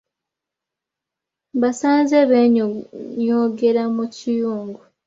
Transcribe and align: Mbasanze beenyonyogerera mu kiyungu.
Mbasanze 1.55 2.17
beenyonyogerera 2.29 3.83
mu 3.95 4.05
kiyungu. 4.15 4.81